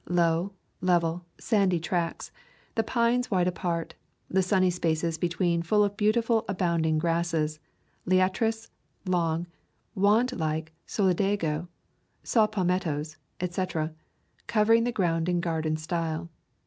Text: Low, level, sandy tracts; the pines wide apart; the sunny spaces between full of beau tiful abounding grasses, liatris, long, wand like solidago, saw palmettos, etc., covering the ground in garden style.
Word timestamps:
Low, 0.09 0.53
level, 0.81 1.27
sandy 1.39 1.79
tracts; 1.79 2.31
the 2.73 2.81
pines 2.81 3.29
wide 3.29 3.47
apart; 3.47 3.93
the 4.29 4.41
sunny 4.41 4.71
spaces 4.71 5.19
between 5.19 5.61
full 5.61 5.83
of 5.83 5.95
beau 5.95 6.11
tiful 6.11 6.43
abounding 6.49 6.97
grasses, 6.97 7.59
liatris, 8.07 8.71
long, 9.05 9.45
wand 9.93 10.31
like 10.39 10.71
solidago, 10.87 11.67
saw 12.23 12.47
palmettos, 12.47 13.17
etc., 13.39 13.93
covering 14.47 14.85
the 14.85 14.91
ground 14.91 15.29
in 15.29 15.39
garden 15.39 15.77
style. 15.77 16.31